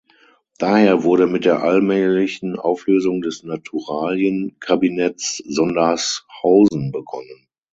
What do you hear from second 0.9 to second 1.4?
wurde